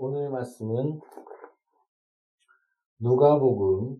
[0.00, 1.00] 오늘의 말씀은
[3.00, 3.96] 누가복음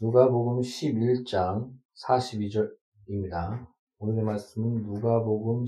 [0.00, 1.70] 누가복음 11장
[2.06, 3.68] 42절입니다.
[3.98, 5.66] 오늘의 말씀은 누가복음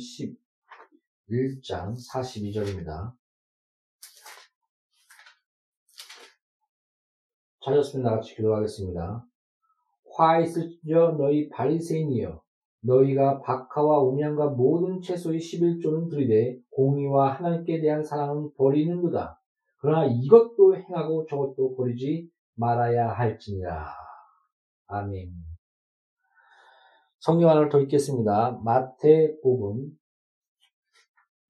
[1.29, 3.15] 11장 42절입니다.
[7.63, 9.27] 찾았으면 나같이 기도하겠습니다.
[10.17, 12.43] 화 있을지어 너희 바리새인이여
[12.81, 19.41] 너희가 박하와 음양과 모든 채소의 11조는 들이되 공의와 하나님께 대한 사랑은 버리는도다.
[19.79, 23.95] 그러나 이것도 행하고 저것도 버리지 말아야 할지니라.
[24.87, 25.31] 아멘.
[27.19, 28.61] 성경 하나를 더 읽겠습니다.
[28.65, 29.91] 마태복음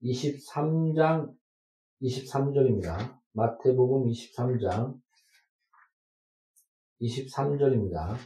[0.02, 1.32] 23장
[2.02, 3.20] 23절입니다.
[3.32, 4.98] 마태복음 23장
[7.00, 8.16] 23절입니다.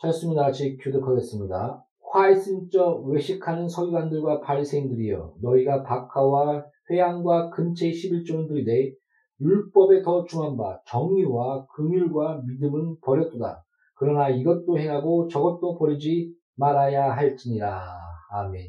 [0.00, 1.84] 찾습니다 같이 교독하겠습니다.
[2.12, 8.94] 화이슨저 외식하는 서기관들과 바리새인들이여 너희가 박하와 회양과 근처의 11조는 들이되
[9.40, 13.62] 율법에 더 중한 바 정의와 긍휼과 믿음은 버렸도다.
[13.94, 17.98] 그러나 이것도 행하고 저것도 버리지 말아야 할지니라.
[18.30, 18.68] 아멘.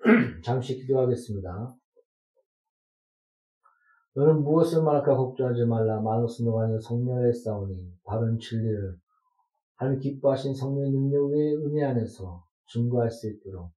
[0.44, 1.74] 잠시 기도하겠습니다.
[4.14, 6.00] 너는 무엇을 말할까 걱정하지 말라.
[6.00, 9.03] 만옷은 너가 성령의 싸우니 바른 진리를
[9.84, 13.70] 하나님 기뻐하신 성령의 능력 외에 은혜 안에서 증거할 수 있도록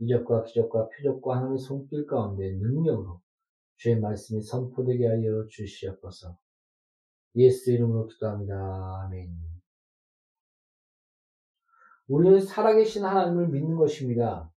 [0.00, 3.20] 이적과 기적과 표적과 하나님의 손길 가운데 능력으로
[3.76, 6.36] 주의 말씀이 선포되게 하여 주시옵소서.
[7.36, 9.04] 예수 이름으로 기도합니다.
[9.04, 9.32] 아멘.
[12.08, 14.52] 우리는 살아계신 하나님을 믿는 것입니다.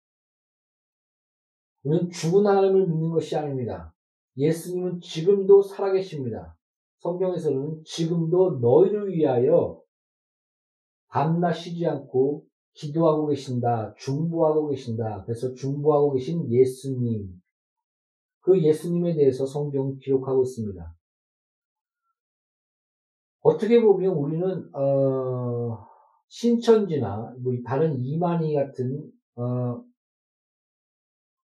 [1.83, 3.93] 우리는 죽은 하나님을 믿는 것이 아닙니다.
[4.37, 6.57] 예수님은 지금도 살아계십니다.
[6.99, 9.84] 성경에서는 지금도 너희를 위하여
[11.15, 13.93] 밤낮 쉬지 않고 기도하고 계신다.
[13.97, 15.23] 중보하고 계신다.
[15.23, 17.41] 그래서 중보하고 계신 예수님.
[18.41, 20.93] 그 예수님에 대해서 성경 기록하고 있습니다.
[23.43, 25.87] 어떻게 보면 우리는 어,
[26.27, 29.81] 신천지나 뭐 다른 이만희 같은 어,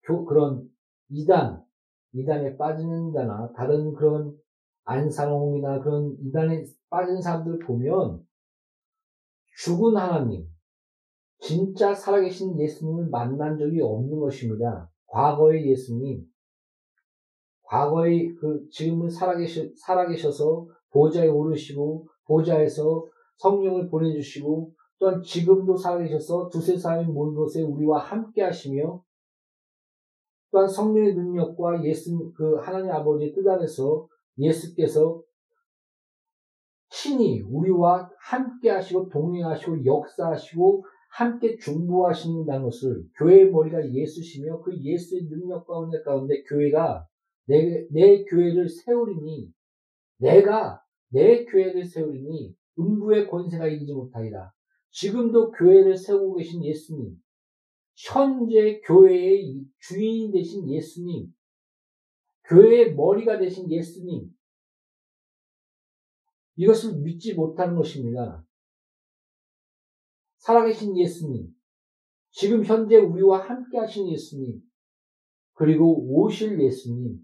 [0.02, 0.68] 그런
[1.08, 1.64] 이단,
[2.12, 4.36] 이단에 빠진다나 다른 그런
[4.84, 8.26] 안상홍이나 그런 이단에 빠진 사람들 보면
[9.56, 10.46] 죽은 하나님,
[11.38, 14.90] 진짜 살아계신 예수님을 만난 적이 없는 것입니다.
[15.06, 16.24] 과거의 예수님,
[17.62, 23.06] 과거의 그 지금은 살아계셔, 살아계셔서 보좌에 오르시고 보좌에서
[23.36, 29.02] 성령을 보내주시고 또한 지금도 살아계셔서 두세 사람이 모인 곳에 우리와 함께 하시며
[30.50, 34.06] 또한 성령의 능력과 예수 그 하나님 아버지의 뜻 안에서
[34.38, 35.20] 예수께서
[37.04, 45.66] 신이 우리와 함께 하시고 동행하시고 역사하시고 함께 중보하신다는 것을 교회의 머리가 예수시며 그 예수의 능력
[45.66, 47.06] 가운데 가운데 교회가
[47.46, 49.52] 내, 내 교회를 세우리니
[50.18, 54.50] 내가 내 교회를 세우리니 음부의 권세가 이기지 못하리라.
[54.90, 57.16] 지금도 교회를 세우고 계신 예수님,
[57.94, 61.28] 현재 교회의 주인 되신 예수님,
[62.44, 64.30] 교회의 머리가 되신 예수님,
[66.56, 68.44] 이것을 믿지 못하는 것입니다.
[70.38, 71.48] 살아계신 예수님,
[72.30, 74.60] 지금 현재 우리와 함께 하신 예수님,
[75.54, 77.18] 그리고 오실 예수님,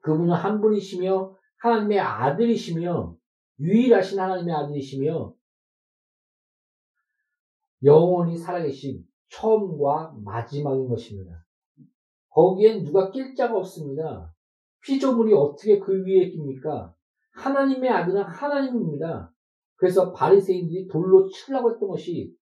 [0.00, 3.16] 그분은 한 분이시며 하나님의 아들이시며
[3.60, 5.34] 유일하신 하나님의 아들이시며
[7.84, 11.44] 영원히 살아계신 처음과 마지막인 것입니다.
[12.30, 14.34] 거기엔 누가 낄 자가 없습니다.
[14.82, 16.94] 피조물이 어떻게 그 위에 낍니까?
[17.32, 19.32] 하나님의 아들은 하나님입니다.
[19.76, 22.34] 그래서 바리새인들이 돌로 치려고 했던 것이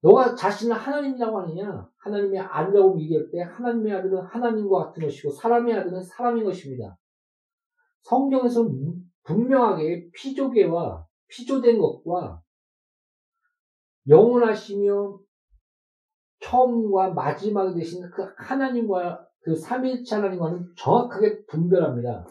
[0.00, 1.88] 너가 자신을 하나님이라고 하느냐?
[1.96, 6.96] 하나님의 아들이라고 얘기할 때 하나님의 아들은 하나님과 같은 것이고 사람의 아들은 사람인 것입니다.
[8.02, 8.94] 성경에서는
[9.24, 12.40] 분명하게 피조계와 피조된 것과
[14.08, 15.18] 영원하시며
[16.40, 22.26] 처음과 마지막이 되신 그 하나님과 그 삼일체 하나님과는 정확하게 분별합니다.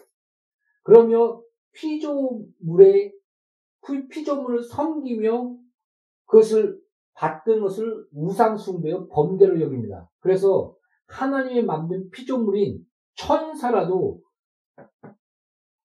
[0.87, 1.43] 그러며
[1.73, 3.13] 피조물의
[4.09, 5.57] 피조물을 섬기며
[6.25, 6.79] 그것을
[7.13, 10.09] 받던 것을 우상숭배요 범죄로 여깁니다.
[10.19, 10.73] 그래서
[11.07, 12.85] 하나님의 만든 피조물인
[13.15, 14.21] 천사라도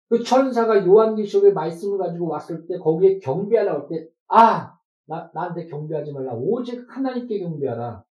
[0.10, 4.78] 그 천사가 요한계시록의 말씀을 가지고 왔을 때 거기에 경배하라고 할 때, 아!
[5.06, 6.34] 나, 나한테 경배하지 말라.
[6.36, 8.06] 오직 하나님께 경배하라.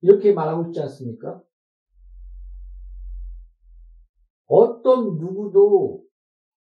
[0.00, 1.42] 이렇게 말하고 있지 않습니까?
[4.90, 6.04] 어떤 누구도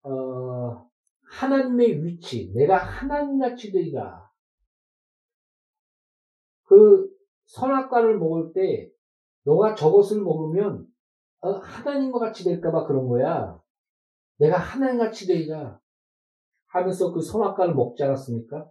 [0.03, 0.87] 어,
[1.23, 4.29] 하나님의 위치, 내가 하나님같이 되리라.
[6.65, 7.09] 그
[7.45, 8.91] 선악과를 먹을 때
[9.43, 10.87] 너가 저것을 먹으면
[11.41, 13.59] 어, 하나님과 같이 될까봐 그런 거야.
[14.37, 15.79] 내가 하나님같이 되리라
[16.67, 18.69] 하면서 그 선악과를 먹지 않았습니까?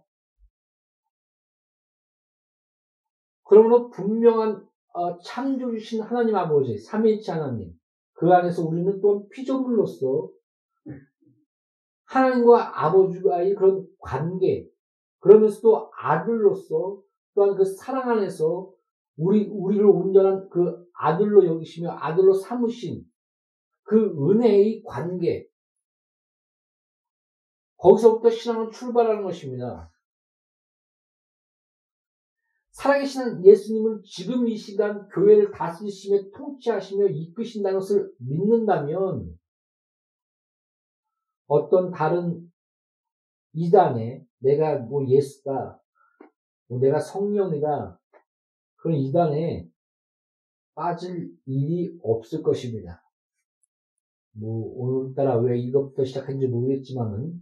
[3.43, 7.73] 그러므로 분명한 어, 창조주신 하나님 아버지, 삼위일체 하나님,
[8.13, 10.29] 그 안에서 우리는 또 피조물로서
[12.05, 14.69] 하나님과 아버지와의 그런 관계,
[15.19, 17.01] 그러면서도 아들로서
[17.33, 18.71] 또한 그 사랑 안에서
[19.17, 23.03] 우리, 우리를 온전한 그 아들로 여기시며 아들로 삼으신
[23.83, 25.47] 그 은혜의 관계,
[27.77, 29.92] 거기서부터 신앙은 출발하는 것입니다.
[32.83, 39.39] 살아계신 예수님은 지금 이 시간 교회를 다스리시며 통치하시며 이끄신다는 것을 믿는다면
[41.47, 42.51] 어떤 다른
[43.53, 45.81] 이단에 내가 뭐 예수다,
[46.67, 48.01] 뭐 내가 성령이다,
[48.75, 49.69] 그런 이단에
[50.75, 53.01] 빠질 일이 없을 것입니다.
[54.31, 57.41] 뭐 오늘따라 왜 이것부터 시작한지 모르겠지만은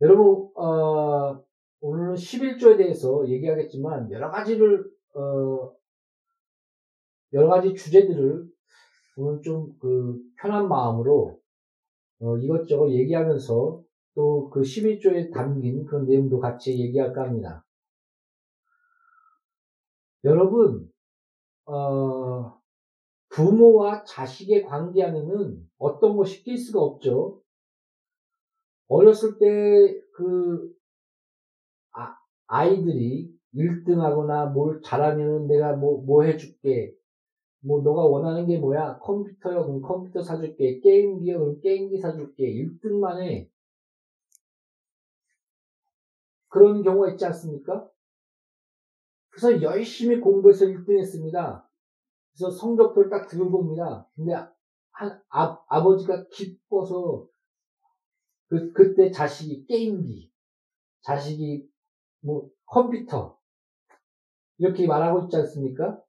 [0.00, 1.44] 여러분 어,
[1.82, 5.72] 오늘은 11조에 대해서 얘기하겠지만 여러 가지를 어,
[7.32, 8.46] 여러 가지 주제들을
[9.16, 11.40] 오늘 좀 그 편한 마음으로
[12.20, 13.82] 어, 이것저것 얘기하면서
[14.14, 17.66] 또 그 11조에 담긴 그런 내용도 같이 얘기할까 합니다.
[20.22, 20.88] 여러분,
[21.64, 22.60] 어,
[23.30, 27.40] 부모와 자식의 관계 안에는 어떤 것이 낄 수가 없죠.
[28.86, 30.70] 어렸을 때 그
[32.52, 36.94] 아, 이들이 1등하거나 뭘 잘하면 내가 뭐, 뭐 해줄게.
[37.60, 38.98] 뭐, 너가 원하는 게 뭐야?
[38.98, 39.64] 컴퓨터요?
[39.64, 40.78] 그럼 컴퓨터 사줄게.
[40.80, 41.38] 게임기요?
[41.38, 42.44] 그럼 게임기 사줄게.
[42.44, 43.48] 1등만 해.
[46.48, 47.88] 그런 경우가 있지 않습니까?
[49.30, 51.66] 그래서 열심히 공부해서 1등 했습니다.
[52.34, 54.06] 그래서 성적표를 딱 들고 옵니다.
[54.14, 54.34] 근데
[54.90, 57.26] 한, 아, 아버지가 기뻐서
[58.48, 60.30] 그, 그때 자식이 게임기,
[61.00, 61.71] 자식이
[62.22, 63.38] 뭐 컴퓨터
[64.58, 66.00] 이렇게 말하고 있지 않습니까?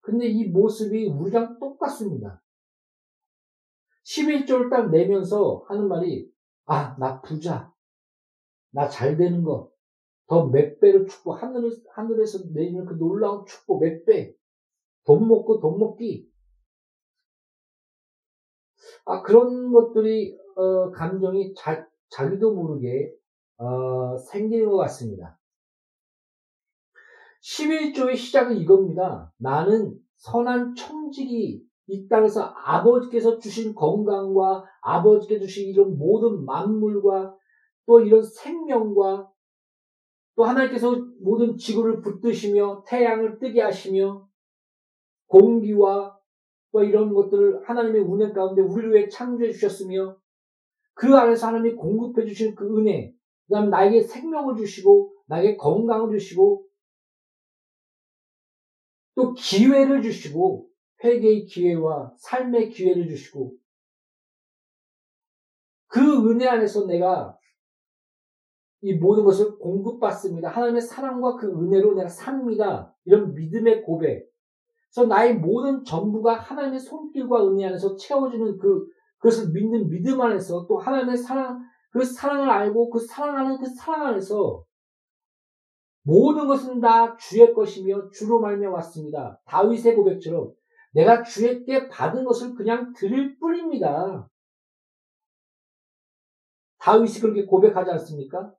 [0.00, 2.42] 근데 이 모습이 우리랑 똑같습니다.
[4.04, 6.30] 11조를 딱 내면서 하는 말이
[6.66, 7.72] 아, 나 부자.
[8.72, 9.70] 나 잘 되는 거.
[10.28, 11.42] 더 몇 배로 축복.
[11.42, 14.34] 하늘, 하늘에서 내리는 그 놀라운 축복 몇 배.
[15.04, 16.30] 돈 먹고 돈 먹기.
[19.06, 23.12] 아, 그런 것들이, 어, 감정이 자, 자기도 모르게,
[23.58, 25.39] 어, 생기는 것 같습니다.
[27.42, 29.32] 11조의 시작은 이겁니다.
[29.38, 37.34] 나는 선한 청직이 이 땅에서 아버지께서 주신 건강과 아버지께서 주신 이런 모든 만물과
[37.86, 39.28] 또 이런 생명과
[40.36, 44.28] 또 하나님께서 모든 지구를 붙드시며 태양을 뜨게 하시며
[45.26, 46.16] 공기와
[46.72, 50.16] 또 이런 것들을 하나님의 은혜 가운데 우리를 위해 창조해 주셨으며
[50.94, 53.12] 그 안에서 하나님이 공급해 주신 그 은혜
[53.48, 56.69] 그 다음 나에게 생명을 주시고 나에게 건강을 주시고
[59.20, 60.66] 또 기회를 주시고
[61.04, 63.52] 회개의 기회와 삶의 기회를 주시고
[65.88, 67.36] 그 은혜 안에서 내가
[68.80, 70.48] 이 모든 것을 공급받습니다.
[70.48, 72.94] 하나님의 사랑과 그 은혜로 내가 삽니다.
[73.04, 74.26] 이런 믿음의 고백.
[74.90, 78.86] 그래서 나의 모든 전부가 하나님의 손길과 은혜 안에서 채워지는 그,
[79.18, 81.60] 그것을 믿는 믿음 안에서 또 하나님의 사랑,
[81.92, 84.64] 그 사랑을 알고 그 사랑하는 그 사랑 안에서
[86.02, 89.40] 모든 것은 다 주의 것이며 주로 말며 왔습니다.
[89.46, 90.52] 다윗의 고백처럼
[90.92, 94.28] 내가 주에게 받은 것을 그냥 드릴 뿐입니다.
[96.78, 98.52] 다윗이 그렇게 고백하지 않습니까?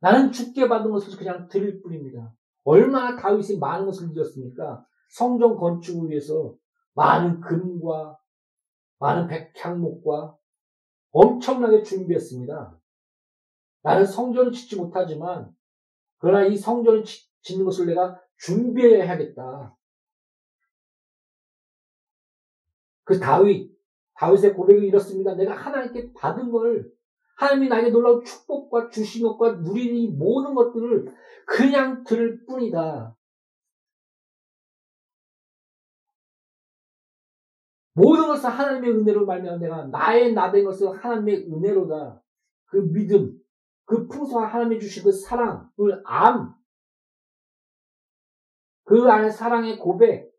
[0.00, 2.32] 나는 주께 받은 것을 그냥 드릴 뿐입니다.
[2.64, 4.84] 얼마나 다윗이 많은 것을 드렸습니까?
[5.08, 6.54] 성전 건축을 위해서
[6.94, 8.18] 많은 금과
[8.98, 10.36] 많은 백향목과
[11.12, 12.78] 엄청나게 준비했습니다.
[13.82, 15.55] 나는 성전을 짓지 못하지만
[16.18, 17.04] 그러나 이 성전을
[17.42, 19.76] 짓는 것을 내가 준비해야겠다.
[23.04, 23.70] 그 다윗,
[24.14, 25.34] 다윗의 고백이 이렇습니다.
[25.34, 26.90] 내가 하나님께 받은 걸
[27.36, 31.14] 하나님이 나에게 놀라운 축복과 주신 것과 누리는 이 모든 것들을
[31.46, 33.16] 그냥 들을 뿐이다.
[37.92, 42.22] 모든 것을 하나님의 은혜로 말미암아 내가 나의 나된 것을 하나님의 은혜로다.
[42.66, 43.38] 그 믿음,
[43.86, 46.54] 그 풍성한 하나님이 주신 그 사랑을 암,
[48.84, 50.32] 그 안에 사랑의 고백,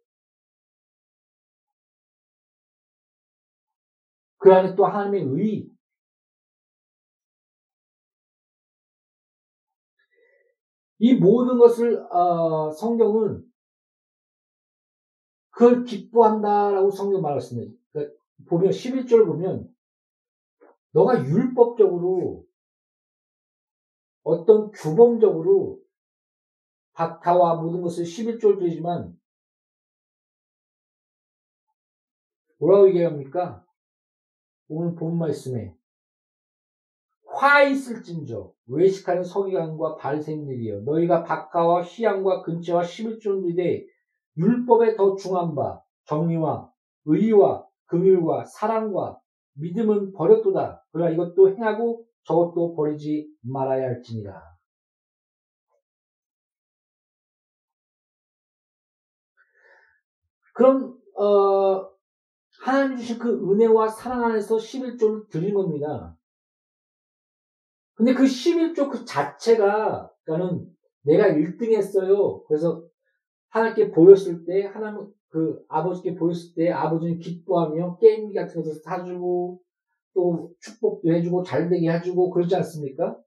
[4.38, 5.70] 그 안에 또 하나님의 의,
[11.00, 13.46] 이 모든 것을 어, 성경은
[15.52, 17.74] 그걸 기뻐한다라고 성경 말했습니다.
[17.92, 18.16] 그러니까
[18.50, 19.74] 보면 11절 보면
[20.92, 22.47] 너가 율법적으로
[24.28, 25.80] 어떤 규범적으로
[26.92, 29.18] 바타와 모든 것을 11절 드리지만
[32.60, 33.66] 뭐라고 얘기합니까?
[34.68, 35.74] 오늘 본 말씀에
[37.26, 43.86] 화 있을진저 외식하는 서기관과 바리새인들이여 너희가 박가와 희양과 근처와 11조들에
[44.36, 46.70] 율법에 더 중한 바 정의와
[47.06, 49.22] 의와 긍휼과 사랑과
[49.54, 50.84] 믿음은 버렸도다.
[50.92, 54.42] 그러나 이것도 행하고 저것도 버리지 말아야 할지니라.
[60.54, 61.90] 그럼 어,
[62.62, 66.18] 하나님 주신 그 은혜와 사랑 안에서 11조를 드린 겁니다.
[67.94, 70.68] 근데 그 11조 그 자체가 그러니까는
[71.04, 72.44] 내가 1등 했어요.
[72.48, 72.84] 그래서
[73.50, 79.62] 하나님께 보였을 때 하나님 그 아버지께 보였을 때 아버지는 기뻐하며 게임기 같은 것을 사주고
[80.14, 83.18] 또 축복도 해주고 잘되게 해주고 그러지 않습니까?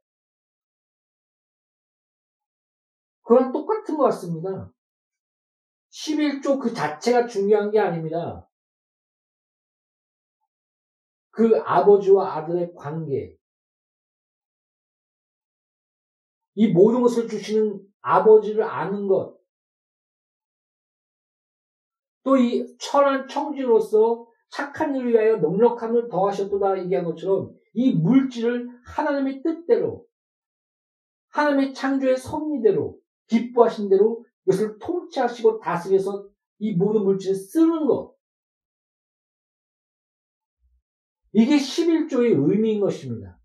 [3.23, 4.73] 그랑 똑같은 것 같습니다.
[5.91, 8.49] 11조 그 자체가 중요한 게 아닙니다.
[11.31, 13.37] 그 아버지와 아들의 관계,
[16.55, 19.39] 이 모든 것을 주시는 아버지를 아는 것,
[22.23, 30.07] 또 이 천한 청지로서 착한 일을 위하여 넉넉함을 더하셨도다 얘기한 것처럼 이 물질을 하나님의 뜻대로
[31.29, 36.29] 하나님의 창조의 섭리대로 기뻐하신 대로 이것을 통치하시고 다스려서
[36.59, 38.15] 이 모든 물질을 쓰는 것.
[41.33, 43.39] 이게 11조의 의미인 것입니다.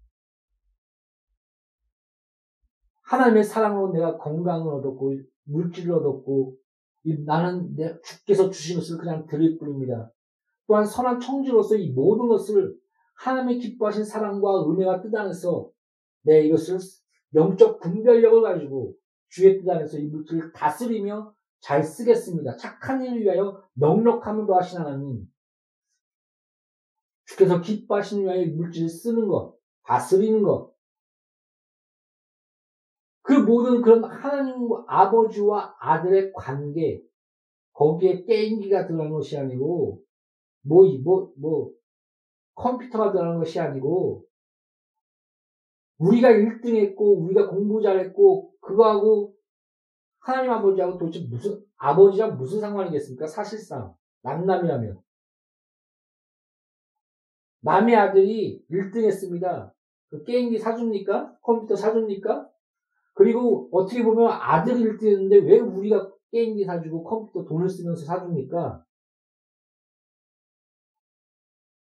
[3.03, 6.57] 하나님의 사랑으로 내가 건강을 얻었고, 물질을 얻었고,
[7.25, 10.11] 나는 내 주께서 주신 것을 그냥 드릴 뿐입니다.
[10.67, 12.75] 또한 선한 청지로서 이 모든 것을
[13.15, 15.69] 하나님의 기뻐하신 사랑과 은혜와 뜻 안에서
[16.23, 16.79] 내 이것을
[17.33, 18.95] 영적 분별력을 가지고
[19.29, 22.57] 주의 뜻 안에서 이 물질을 다스리며 잘 쓰겠습니다.
[22.57, 25.25] 착한 일을 위하여 넉넉함을 더하신 하나님.
[27.25, 30.73] 주께서 기뻐하시는 위하여 물질을 쓰는 것, 다스리는 것.
[33.23, 37.01] 그 모든 그런 하나님 아버지와 아들의 관계,
[37.73, 40.04] 거기에 게임기가 들어간 것이 아니고,
[40.67, 41.71] 뭐, 뭐, 뭐,
[42.55, 44.25] 컴퓨터가 들어간 것이 아니고,
[45.97, 49.35] 우리가 1등 했고, 우리가 공부 잘했고, 그거하고
[50.19, 53.27] 하나님 아버지하고 도대체 무슨, 아버지랑 무슨 상관이겠습니까?
[53.27, 53.93] 사실상.
[54.23, 54.99] 남남이라면.
[57.61, 59.73] 남의 아들이 1등 했습니다.
[60.09, 61.37] 그 게임기 사줍니까?
[61.41, 62.49] 컴퓨터 사줍니까?
[63.13, 68.83] 그리고 어떻게 보면 아들이 1등 했는데 왜 우리가 게임기 사주고 컴퓨터 돈을 쓰면서 사줍니까?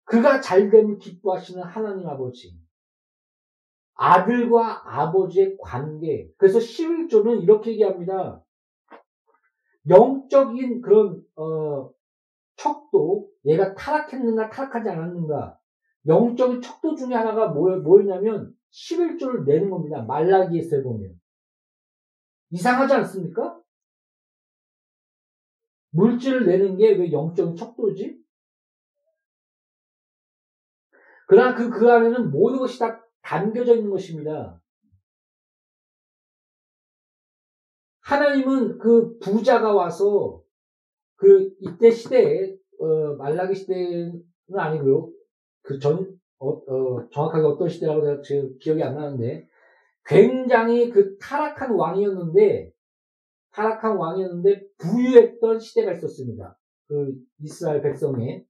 [0.06, 2.58] 그가 잘됨을 기뻐하시는 하나님 아버지.
[3.94, 6.28] 아들과 아버지의 관계.
[6.38, 8.42] 그래서 11조는 이렇게 얘기합니다.
[9.88, 11.90] 영적인 그런 어,
[12.56, 15.58] 척도 얘가 타락했는가 타락하지 않았는가
[16.06, 20.02] 영적인 척도 중에 하나가 뭐, 뭐였냐면 11조를 내는 겁니다.
[20.02, 21.18] 말라기에서 보면
[22.50, 23.60] 이상하지 않습니까?
[25.90, 28.25] 물질을 내는 게 왜 영적인 척도지?
[31.26, 34.60] 그러나 그, 그 안에는 모든 것이 다 담겨져 있는 것입니다.
[38.00, 40.40] 하나님은 그 부자가 와서
[41.16, 44.22] 그 이때 시대에 어, 말라기 시대는
[44.54, 45.10] 아니고요.
[45.62, 49.48] 그전 어, 어, 정확하게 어떤 시대라고 제가 지금 기억이 안 나는데
[50.04, 52.72] 굉장히 그 타락한 왕이었는데
[53.50, 56.56] 타락한 왕이었는데 부유했던 시대가 있었습니다.
[56.86, 58.44] 그 이스라엘 백성에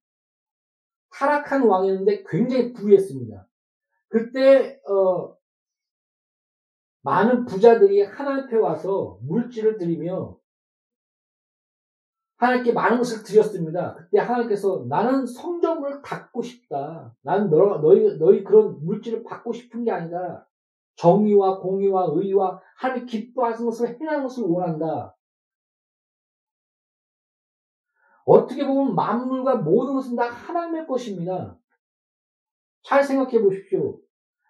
[1.17, 3.49] 타락한 왕이었는데 굉장히 부유했습니다.
[4.09, 5.35] 그때 어,
[7.03, 10.37] 많은 부자들이 하나님 앞에 와서 물질을 드리며
[12.37, 13.95] 하나님께 많은 것을 드렸습니다.
[13.95, 17.15] 그때 하나님께서 나는 성전을 닫고 싶다.
[17.23, 20.47] 나는 너, 너희, 너희 그런 물질을 받고 싶은 게 아니다.
[20.97, 25.16] 정의와 공의와 의와 하나님 기뻐하는 것을 행하는 것을 원한다.
[28.27, 31.57] 어떻게 보면 만물과 모든 것은 다 하나님의 것입니다.
[32.83, 34.01] 잘 생각해 보십시오.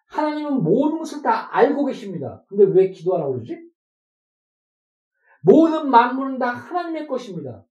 [0.06, 2.42] 하나님은 모든 것을 다 알고 계십니다.
[2.48, 3.70] 근데 왜 기도하라고 그러지?
[5.42, 7.64] 모든 만물은 다 하나님의 것입니다.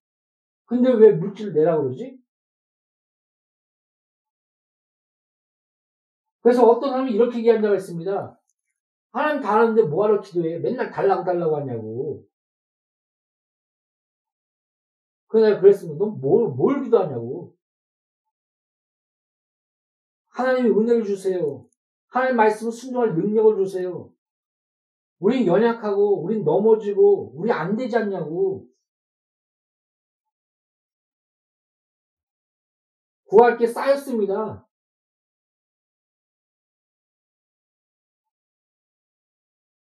[0.66, 2.20] 근데 왜 물질을 내라고 그러지?
[6.42, 8.40] 그래서 어떤 사람이 이렇게 얘기한 적가 있습니다.
[9.12, 10.60] 하나님 다 하는데 뭐하러 기도해?
[10.60, 12.24] 맨날 달라고 달라고 하냐고.
[15.34, 17.56] 내가 그랬으면 너 뭘, 뭘 기도하냐고.
[20.30, 21.68] 하나님이 은혜를 주세요.
[22.08, 24.12] 하나님 말씀을 순종할 능력을 주세요.
[25.20, 28.68] 우린 연약하고, 우린 넘어지고, 우리 안 되지 않냐고.
[33.26, 34.66] 구할 게 쌓였습니다.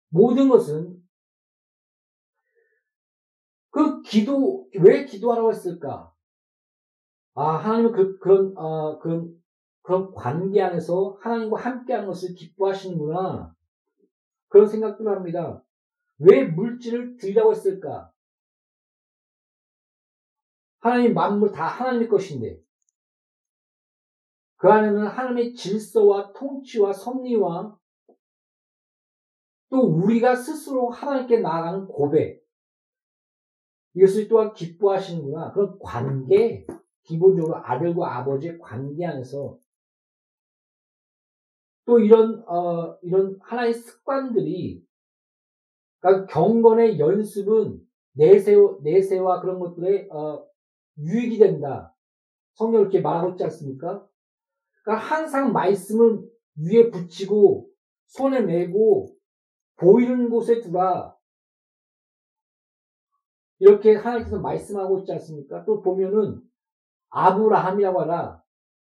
[0.09, 0.96] 모든 것은
[3.77, 6.11] 그 기도 왜 기도하라고 했을까?
[7.35, 9.39] 아 하나님은 그 그런 어, 그런
[9.83, 13.55] 그런 관계 안에서 하나님과 함께하는 것을 기뻐하시는구나
[14.49, 15.63] 그런 생각들을 합니다.
[16.21, 18.11] 왜 물질을 드리라고 했을까?
[20.79, 22.59] 하나님 만물 다 하나님의 것인데
[24.57, 27.79] 그 안에는 하나님의 질서와 통치와 섭리와
[29.69, 32.46] 또 우리가 스스로 하나님께 나아가는 고백.
[33.97, 35.53] 이것을 또한 기뻐하시는구나.
[35.53, 36.67] 그런 관계,
[37.03, 39.59] 기본적으로 아들과 아버지의 관계 안에서
[41.87, 44.85] 또 이런, 어, 이런 하나의 습관들이,
[46.01, 47.81] 그러니까 경건의 연습은
[48.13, 50.45] 내세, 내세와 그런 것들에, 어,
[50.99, 51.95] 유익이 된다.
[52.55, 54.07] 성경 이렇게 말하고 있지 않습니까?
[54.83, 57.71] 그러니까 항상 말씀을 위에 붙이고,
[58.09, 59.15] 손에 메고,
[59.77, 61.16] 보이는 곳에 두라.
[63.59, 65.65] 이렇게 하나님께서 말씀하고 있지 않습니까?
[65.65, 66.41] 또 보면은
[67.11, 68.43] 아브라함이라고 하라.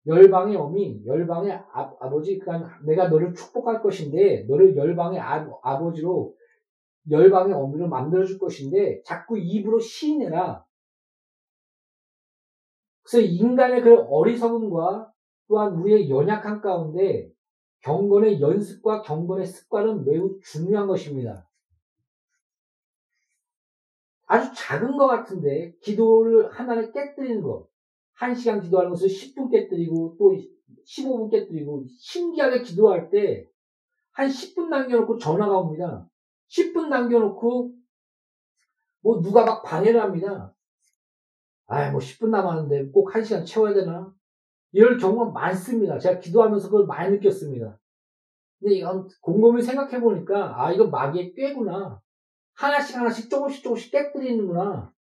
[0.07, 6.35] 열방의 어미, 열방의 아, 버지 그러니까 내가 너를 축복할 것인데, 너를 열방의 아, 아버지로,
[7.11, 10.65] 열방의 어미로 만들어줄 것인데, 자꾸 입으로 시인해라.
[13.03, 15.11] 그래서 인간의 그 어리석음과
[15.49, 17.31] 또한 우리의 연약한 가운데
[17.83, 21.47] 경건의 연습과 경건의 습관은 매우 중요한 것입니다.
[24.35, 27.69] 아주 작은 것 같은데 기도를 하나를 깨뜨리는 것.
[28.19, 30.37] 1시간 기도하는 것을 10분 깨뜨리고 또
[30.87, 33.49] 15분 깨뜨리고 신기하게 기도할 때
[34.15, 36.09] 한 10분 남겨놓고 전화가 옵니다.
[36.49, 37.75] 10분 남겨놓고
[39.03, 40.55] 뭐 누가 막 방해를 합니다.
[41.67, 44.15] 아이 뭐 10분 남았는데 꼭 1시간 채워야 되나?
[44.73, 45.99] 이럴 경우가 많습니다.
[45.99, 47.79] 제가 기도하면서 그걸 많이 느꼈습니다.
[48.61, 52.01] 근데 이건 곰곰이 생각해 보니까 아 이거 마귀의 꾀구나.
[52.55, 54.93] 하나씩 하나씩 조금씩 조금씩 깨뜨리는구나.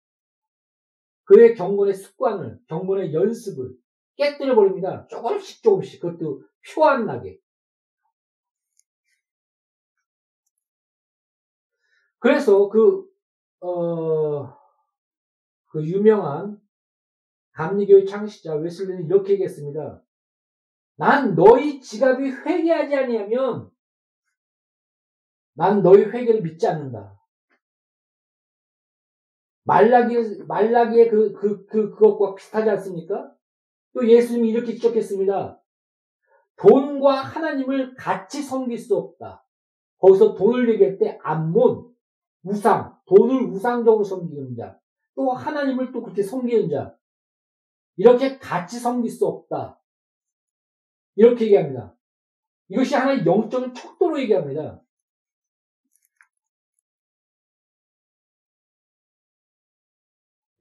[1.25, 3.77] 그의 경건의 습관을, 경건의 연습을
[4.17, 5.07] 깨뜨려 버립니다.
[5.09, 6.43] 조금씩 조금씩 그것도
[6.75, 7.39] 표안 나게.
[12.19, 13.05] 그래서 그,
[13.61, 14.57] 어,
[15.67, 16.61] 그 유명한
[17.53, 20.03] 감리교의 창시자 웨슬리는 이렇게 얘기했습니다.
[20.97, 23.71] 난 너희 지갑이 회개하지 아니하면
[25.55, 27.22] 난 너희 회개를 믿지 않는다.
[29.65, 33.33] 말라기, 말라기의 그, 그, 그, 그것과 비슷하지 않습니까?
[33.95, 35.61] 또 예수님이 이렇게 지적했습니다.
[36.57, 39.45] 돈과 하나님을 같이 섬길 수 없다.
[39.99, 41.93] 거기서 돈을 얘기할 때 암몬,
[42.45, 44.79] 우상, 돈을 우상적으로 섬기는 자,
[45.15, 46.97] 또 하나님을 또 그렇게 섬기는 자,
[47.97, 49.81] 이렇게 같이 섬길 수 없다.
[51.15, 51.95] 이렇게 얘기합니다.
[52.69, 54.83] 이것이 하나의 영적인 척도로 얘기합니다.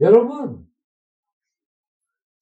[0.02, 0.68] 여러분,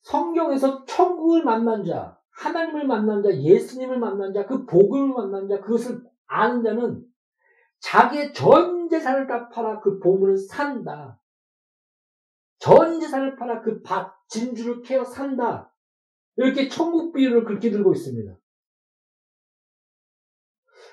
[0.04, 6.02] 성경에서 천국을 만난 자, 하나님을 만난 자, 예수님을 만난 자, 그 복음을 만난 자, 그것을
[6.26, 7.06] 아는 자는
[7.80, 11.22] 자기의 전 재산을 다 팔아 그 보물을 산다.
[12.60, 15.74] 전 재산을 팔아 그 밭, 진주를 캐어 산다.
[16.38, 18.38] 이렇게 천국 비유를 그렇게 들고 있습니다.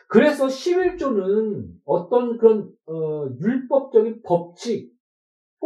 [0.09, 4.95] 그래서 11조는 어떤 그런 어, 율법적인 법칙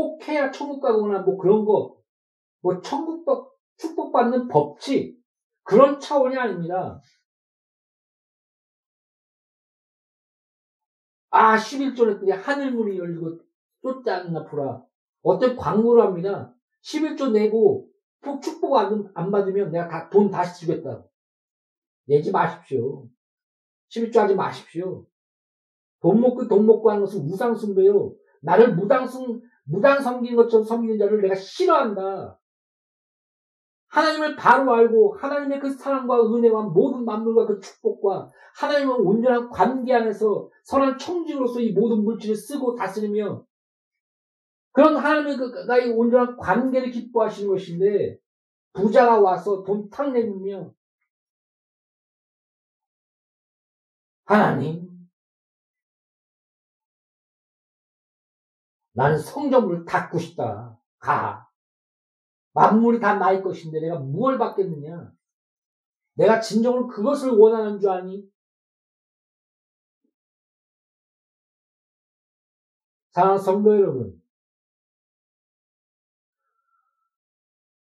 [0.01, 2.01] 꼭 해야 천국 가거나 뭐 그런 거,
[2.63, 3.21] 뭐 천국
[3.77, 5.21] 축복받는 법칙
[5.63, 6.99] 그런 차원이 아닙니다.
[11.29, 13.41] 아 11조는 그냥 하늘문이 열리고
[13.83, 14.83] 쫓지 않나 보라.
[15.21, 16.55] 어떤 광고를 합니다.
[16.83, 17.91] 11조 내고
[18.43, 21.05] 축복 안, 안 받으면 내가 다, 돈 다시 주겠다.
[22.07, 23.07] 내지 마십시오.
[23.91, 25.07] 11조 하지 마십시오.
[26.01, 28.15] 돈 먹고 돈 먹고 하는 것은 우상숭배요.
[28.41, 32.38] 나를 무당숭, 무당 섬기는 것처럼 섬기는 자를 내가 싫어한다.
[33.88, 40.49] 하나님을 바로 알고 하나님의 그 사랑과 은혜와 모든 만물과 그 축복과 하나님과 온전한 관계 안에서
[40.64, 43.44] 선한 청중으로서 이 모든 물질을 쓰고 다스리며
[44.73, 48.18] 그런 하나님의 그 온전한 관계를 기뻐하시는 것인데
[48.73, 50.73] 부자가 와서 돈탁 내밀며
[54.25, 54.89] 하나님
[59.01, 60.79] 나는 성전을 닫고 싶다.
[60.99, 61.49] 가.
[62.53, 65.11] 만물이 다 나의 것인데 내가 무엇을 받겠느냐?
[66.17, 68.31] 내가 진정으로 그것을 원하는 줄 아니?
[73.13, 74.23] 사랑하는 성도 여러분,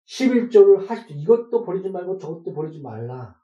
[0.08, 1.18] 11조를 하십시오.
[1.18, 3.38] 이것도 버리지 말고 저것도 버리지 말라.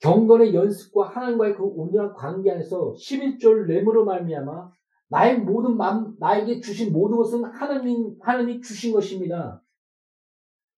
[0.00, 4.79] 경건의 연습과 하나님과의 그 온전한 관계 안에서 11조를 내므로 말미암아
[5.10, 9.62] 나의 모든 맘, 나에게 주신 모든 것은 하나님, 하나님이 주신 것입니다.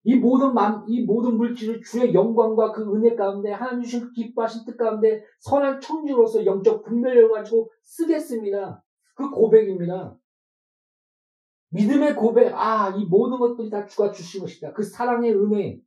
[0.05, 4.75] 이 모든 맘, 이 모든 물질을 주의 영광과 그 은혜 가운데 하나님 주신 기뻐하신 뜻
[4.75, 8.83] 가운데 선한 청주로서 영적 분별을 가지고 쓰겠습니다.
[9.15, 10.17] 그 고백입니다.
[11.69, 14.73] 믿음의 고백, 아, 이 모든 것들이 다 주가 주신 것이다.
[14.73, 15.79] 그 사랑의 은혜,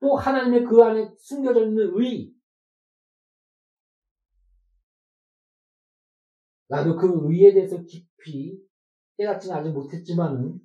[0.00, 2.35] 또 하나님의 그 안에 숨겨져 있는 의.
[6.68, 8.60] 나도 그 의에 대해서 깊이
[9.18, 10.60] 깨닫지는 아직 못했지만은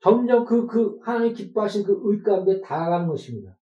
[0.00, 3.58] 점점 그, 그, 하나님 기뻐하신 그 의 가운데 다가가는 것입니다.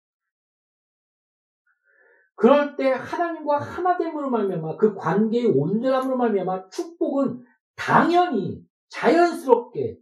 [2.35, 7.43] 그럴 때 하나님과 하나됨으로 말미암아 그 관계의 온전함으로 말미암아 축복은
[7.75, 9.99] 당연히 자연스럽게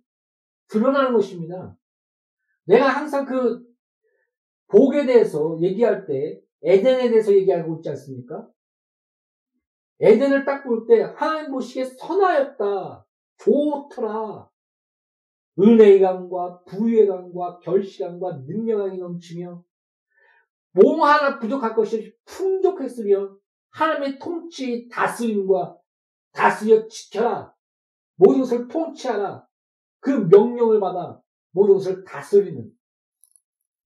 [0.68, 1.76] 드러나는 것입니다.
[2.66, 3.66] 내가 항상 그
[4.68, 8.48] 복에 대해서 얘기할 때 에덴에 대해서 얘기하고 있지 않습니까?
[10.00, 13.06] 에덴을 딱 볼 때 하나님 보시기에 선하였다.
[13.38, 14.50] 좋더라.
[15.60, 19.64] 은혜의 강과 부유의 강과 결시강과 능력이 넘치며
[20.74, 23.36] 몸 하나 부족할 것이 풍족했으며
[23.72, 25.78] 하나님의 통치 다스림과
[26.32, 27.54] 다스려 지켜라.
[28.16, 29.48] 모든 것을 통치하라.
[30.00, 31.20] 그 명령을 받아
[31.52, 32.72] 모든 것을 다스리는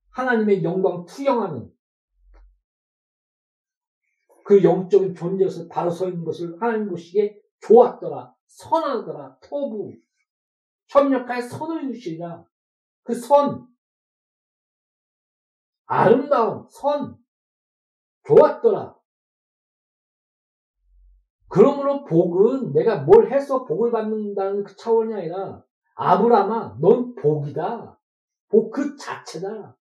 [0.10, 1.71] 하나님의 영광 투영하는
[4.52, 9.94] 그 영적인 존재에서 바로 서 있는 것을 하나님 보시기에 좋았더라, 선하더라, 토부,
[10.90, 12.44] 협력하여 선을 주시리라.
[13.04, 13.66] 그 선,
[15.86, 17.16] 아름다운 선,
[18.28, 18.94] 좋았더라.
[21.48, 25.64] 그러므로 복은 내가 뭘 해서 복을 받는다는 그 차원이 아니라
[25.96, 27.98] 아브라함아, 넌 복이다.
[28.50, 29.78] 복 그 자체다.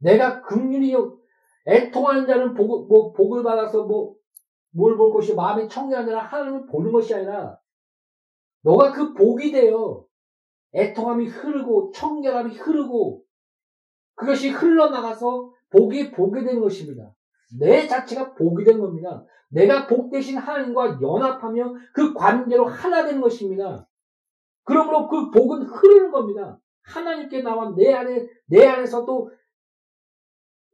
[0.00, 0.94] 내가 긍휼히
[1.66, 4.14] 애통하는 자는 복, 뭐, 복을 받아서 뭐,
[4.72, 7.58] 뭘 볼 것이 마음이 자는 하나님을 보는 것이 아니라
[8.62, 10.04] 너가 그 복이 되어
[10.74, 13.24] 애통함이 흐르고 청결함이 흐르고
[14.14, 17.12] 그것이 흘러나가서 복이 복이 되는 것입니다.
[17.58, 19.24] 내 자체가 복이 되는 겁니다.
[19.48, 23.88] 내가 복 대신 하나님과 연합하며 그 관계로 하나 되는 것입니다.
[24.64, 26.60] 그러므로 그 복은 흐르는 겁니다.
[26.82, 29.30] 하나님께 나와 내 안에, 내 안에서 도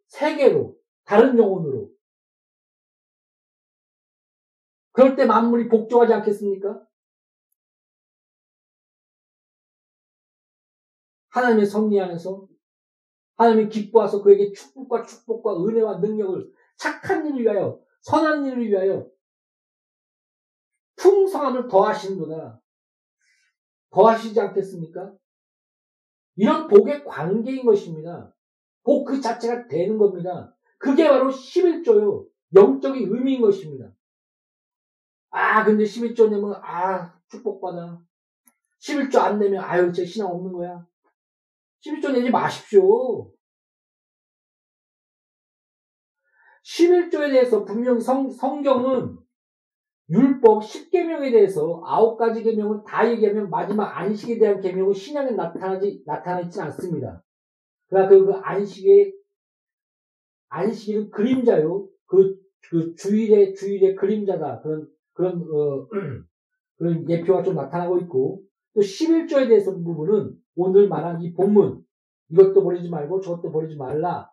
[0.08, 0.75] 세계로,
[1.06, 1.90] 다른 영혼으로.
[4.92, 6.84] 그럴 때 만물이 복종하지 않겠습니까?
[11.28, 12.48] 하나님의 섭리 안에서
[13.36, 19.06] 하나님이 기뻐하서 그에게 축복과 축복과 은혜와 능력을 착한 일을 위하여 선한 일을 위하여
[20.96, 22.60] 풍성함을 더하시는구나.
[23.90, 25.14] 더하시지 않겠습니까?
[26.36, 28.34] 이런 복의 관계인 것입니다.
[28.82, 30.55] 복 그 자체가 되는 겁니다.
[30.78, 32.26] 그게 바로 11조요.
[32.54, 33.92] 영적인 의미인 것입니다.
[35.30, 38.00] 아, 근데 11조 내면, 아, 축복받아.
[38.80, 40.86] 11조 안 내면, 아유, 제 신앙 없는 거야.
[41.84, 43.30] 11조 내지 마십시오.
[46.64, 49.18] 11조에 대해서 분명 성, 성경은
[50.08, 57.24] 율법 10계명에 대해서 9가지 계명을 다 얘기하면 마지막 안식에 대한 계명은 신약에 나타나지, 나타나지 않습니다.
[57.88, 59.12] 그러니까 그, 그 안식의,
[60.48, 61.88] 안식일은 그림자요.
[62.06, 62.36] 그,
[62.70, 64.60] 그 주일의, 주일의 그림자다.
[64.60, 65.88] 그런, 그런, 어,
[66.78, 68.42] 그런 예표가 좀 나타나고 있고,
[68.74, 71.82] 또 11조에 대해서 부분은 오늘 말한 이 본문,
[72.30, 74.30] 이것도 버리지 말고 저것도 버리지 말라.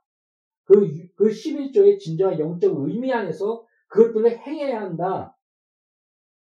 [0.66, 5.38] 그, 그 11조의 진정한 영적 의미 안에서 그것들을 행해야 한다.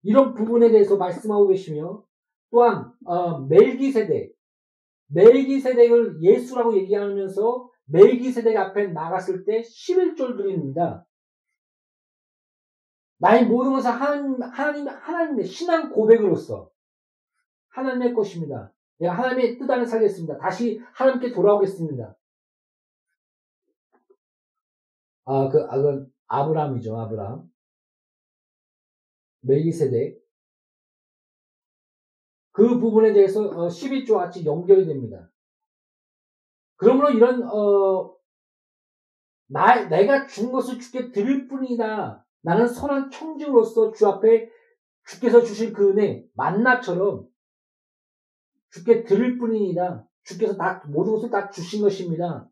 [0.04, 2.04] 이런 부분에 대해서 말씀하고 계시며,
[2.50, 4.34] 또한, 어, 멜기세덱,
[5.08, 11.06] 멜기세덱을 예수라고 얘기하면서 멜기세덱 앞에 나갔을 때 11조를 드립니다.
[13.18, 16.72] 나의 모든 것을 하나님, 하나님, 하나님의 신앙 고백으로서
[17.70, 18.74] 하나님의 것입니다.
[18.98, 20.38] 내가 하나님의 뜻 안에 살겠습니다.
[20.38, 22.16] 다시 하나님께 돌아오겠습니다.
[25.26, 27.50] 아, 그, 아, 그, 아브라함이죠, 아브라함.
[29.42, 30.20] 멜기세덱.
[32.52, 35.30] 그 부분에 대해서 12조 어, 같이 연결이 됩니다.
[36.82, 38.12] 그러므로 이런, 어,
[39.48, 42.26] 나, 내가 준 것을 주께 드릴 뿐이다.
[42.42, 44.50] 나는 선한 청중으로서 주 앞에
[45.06, 47.28] 주께서 주신 그 은혜 만나처럼
[48.72, 52.50] 주께 드릴 뿐이니다 주께서 다 모든 것을 다 주신 것입니다.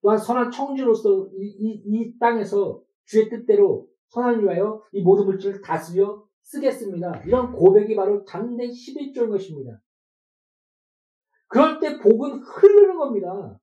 [0.00, 6.24] 또한 선한 청지로서 이, 이, 이 땅에서 주의 뜻대로 선한 일하여 이 모든 물질을 다스려
[6.42, 7.24] 쓰겠습니다.
[7.26, 9.80] 이런 고백이 바로 장대 11조인 것입니다.
[11.54, 13.60] 그럴 때 복은 흐르는 겁니다.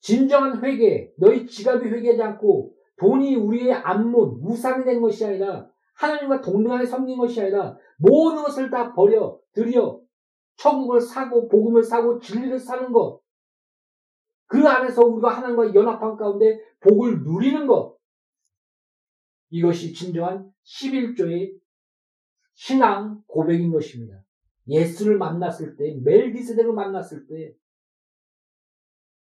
[0.00, 6.84] 진정한 회개, 너희 지갑이 회개하지 않고 돈이 우리의 안문, 우상이 된 것이 아니라 하나님과 동등하게
[6.84, 9.98] 섬긴 것이 아니라 모든 것을 다 버려, 들여
[10.56, 13.22] 천국을 사고 복음을 사고 진리를 사는 것.
[14.48, 17.96] 그 안에서 우리가 하나님과 연합한 가운데 복을 누리는 것.
[19.48, 21.58] 이것이 진정한 11조의
[22.52, 24.25] 신앙 고백인 것입니다.
[24.68, 27.54] 예수를 만났을 때, 멜기세덱을 만났을 때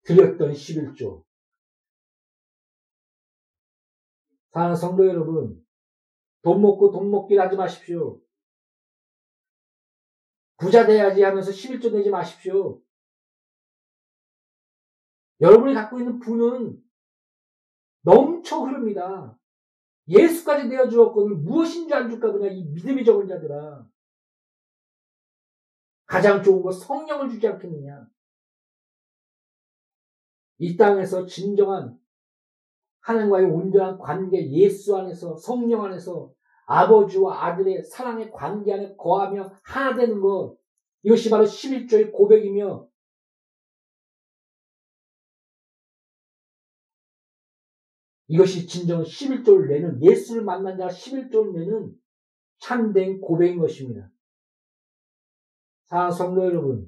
[0.03, 1.23] 드렸던 11조.
[4.51, 5.65] 사랑하는 성도 여러분,
[6.41, 8.19] 돈 먹고 돈 먹기를 하지 마십시오.
[10.57, 12.81] 부자 돼야지 하면서 11조 내지 마십시오.
[15.41, 16.83] 여러분이 갖고 있는 부는
[18.01, 19.37] 넘쳐 흐릅니다.
[20.07, 23.87] 예수까지 내어주었거늘 무엇인 줄 안 줄까 보냐 이 믿음이 적은 자들아.
[26.09, 28.07] 가장 좋은 거 성령을 주지 않겠느냐.
[30.57, 31.99] 이 땅에서 진정한
[33.01, 36.33] 하나님과의 온전한 관계 예수 안에서 성령 안에서
[36.65, 40.57] 아버지와 아들의 사랑의 관계 안에 거하며 하나 되는 것
[41.03, 42.87] 이것이 바로 11조의 고백이며
[48.27, 51.93] 이것이 진정 11조를 내는 예수를 만난 자 11조를 내는
[52.57, 54.09] 참된 고백인 것입니다.
[55.89, 56.87] 사 성도 여러분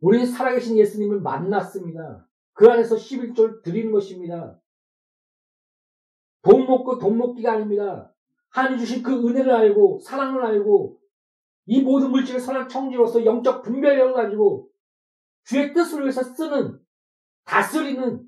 [0.00, 2.26] 우리 살아계신 예수님을 만났습니다.
[2.54, 4.58] 그 안에서 11조를 드리는 것입니다.
[6.42, 8.14] 돈 먹고 돈 먹기가 아닙니다.
[8.48, 10.98] 하나님 주신 그 은혜를 알고 사랑을 알고
[11.66, 14.70] 이 모든 물질을 선한 청지로서 영적 분별력을 가지고
[15.44, 16.80] 주의 뜻을 위해서 쓰는
[17.44, 18.26] 다스리는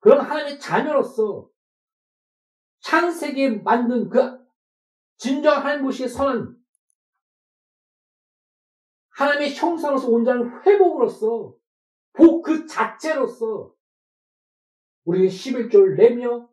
[0.00, 1.48] 그런 하나님의 자녀로서
[2.80, 4.38] 창세기에 만든 그
[5.16, 6.65] 진정 하나님 보시기에 선한
[9.16, 11.54] 하나님의 형상으로서 온전한 회복으로서
[12.12, 13.74] 복 그 자체로서
[15.04, 16.48] 우리는 11조를 내며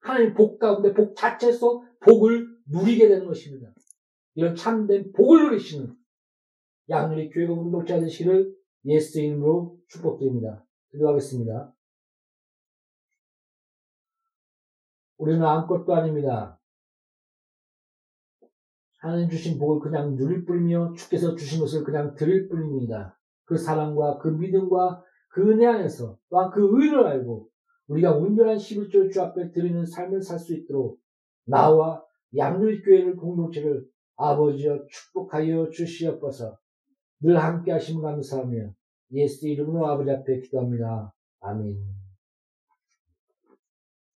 [0.00, 3.72] 하나님 복 가운데 복 자체에서 복을 누리게 되는 것입니다.
[4.34, 5.96] 이런 참된 복을 누리시는
[6.88, 8.54] 양률의 교회가 공동체 되시기를
[8.86, 10.64] 예수 이름으로 축복드립니다.
[10.90, 11.74] 기도하겠습니다.
[15.18, 16.59] 우리는 아무것도 아닙니다.
[19.00, 23.18] 하나님 주신 복을 그냥 누릴 뿐이며 주께서 주신 것을 그냥 드릴 뿐입니다.
[23.44, 27.48] 그 사랑과 그 믿음과 그 은혜 안에서 또한 그 의를 알고
[27.88, 30.98] 우리가 온전한 11조 주 앞에 드리는 삶을 살 수 있도록
[31.46, 32.04] 나와
[32.36, 33.84] 양육교회를 공동체를
[34.16, 36.58] 아버지여 축복하여 주시옵소서
[37.22, 38.72] 늘 함께 하시면 감사하며
[39.12, 41.12] 예수 이름으로 아버지 앞에 기도합니다.
[41.40, 42.09] 아멘.